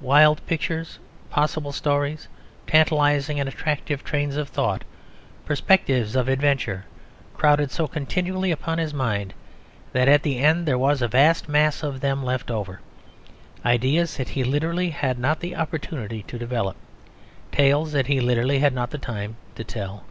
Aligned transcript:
Wild 0.00 0.40
pictures, 0.46 1.00
possible 1.30 1.72
stories, 1.72 2.28
tantalising 2.64 3.40
and 3.40 3.48
attractive 3.48 4.04
trains 4.04 4.36
of 4.36 4.48
thought, 4.48 4.84
perspectives 5.44 6.14
of 6.14 6.28
adventure, 6.28 6.84
crowded 7.34 7.72
so 7.72 7.88
continually 7.88 8.52
upon 8.52 8.78
his 8.78 8.94
mind 8.94 9.34
that 9.92 10.06
at 10.06 10.22
the 10.22 10.38
end 10.38 10.64
there 10.64 10.78
was 10.78 11.02
a 11.02 11.08
vast 11.08 11.48
mass 11.48 11.82
of 11.82 12.00
them 12.00 12.22
left 12.22 12.52
over, 12.52 12.80
ideas 13.66 14.16
that 14.18 14.28
he 14.28 14.44
literally 14.44 14.90
had 14.90 15.18
not 15.18 15.40
the 15.40 15.56
opportunity 15.56 16.22
to 16.22 16.38
develop, 16.38 16.76
tales 17.50 17.90
that 17.90 18.06
he 18.06 18.20
literally 18.20 18.60
had 18.60 18.72
not 18.72 18.90
the 18.90 18.96
time 18.98 19.34
to 19.56 19.64
tell. 19.64 20.04